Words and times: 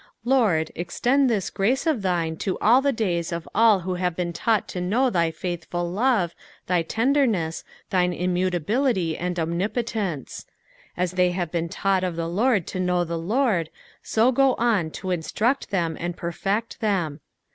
Lord, 0.25 0.71
extend 0.73 1.29
this 1.29 1.51
grace 1.51 1.85
of 1.85 2.01
thine 2.01 2.35
to 2.37 2.57
nil 2.59 2.81
the 2.81 2.91
days 2.91 3.31
of 3.31 3.47
all 3.53 3.81
who 3.81 3.93
have 4.01 4.15
been 4.15 4.33
taught 4.33 4.67
to 4.69 4.81
know 4.81 5.11
thy 5.11 5.29
faithful 5.29 5.85
lovc^, 5.93 6.31
thy 6.65 6.81
tendeinesa, 6.81 7.63
thine 7.91 8.11
immutability 8.11 9.15
and 9.15 9.39
omnipotence. 9.39 10.47
As 10.97 11.11
they 11.11 11.29
have 11.33 11.51
been 11.51 11.69
taught 11.69 12.03
uf 12.03 12.15
the 12.15 12.27
Lord 12.27 12.65
to 12.65 12.79
know 12.79 13.03
the 13.03 13.19
Lord, 13.19 13.69
so 14.01 14.33
co 14.33 14.55
on 14.55 14.89
to 14.89 15.11
instruct 15.11 15.69
them 15.69 15.95
and 15.99 16.17
perfect 16.17 16.79
them. 16.81 17.19